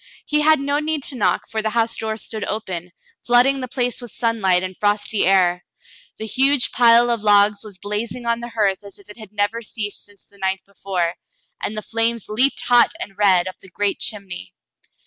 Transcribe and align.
He 0.25 0.41
had 0.41 0.59
no 0.59 0.79
need 0.79 1.03
to 1.03 1.15
knock, 1.15 1.47
for 1.47 1.61
the 1.61 1.69
house 1.69 1.95
door 1.95 2.17
stood 2.17 2.43
open, 2.45 2.91
flooding 3.23 3.59
the 3.59 3.67
place 3.67 4.01
with 4.01 4.09
sunlight 4.09 4.63
and 4.63 4.75
frosty 4.75 5.27
air. 5.27 5.63
The 6.17 6.25
huge 6.25 6.71
pile 6.71 7.11
of 7.11 7.21
logs 7.21 7.63
was 7.63 7.77
blazing 7.77 8.25
on 8.25 8.39
the 8.39 8.49
hearth 8.49 8.83
as 8.83 8.97
if 8.97 9.09
it 9.11 9.17
had 9.17 9.31
never 9.31 9.61
ceased 9.61 10.03
since 10.03 10.25
the 10.25 10.39
night 10.39 10.61
before, 10.65 11.17
and 11.63 11.77
the 11.77 11.83
flames 11.83 12.29
leaped 12.29 12.61
hot 12.61 12.93
and 12.99 13.15
red 13.15 13.47
up 13.47 13.59
the 13.59 13.69
great 13.69 13.99
chimney. 13.99 14.55